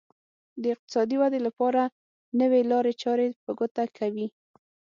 د 0.61 0.63
اقتصادي 0.75 1.15
ودې 1.19 1.39
لپاره 1.47 1.81
نوې 2.39 2.61
لارې 2.71 2.93
چارې 3.01 3.27
په 3.43 3.51
ګوته 3.59 3.85
کوي. 3.97 4.27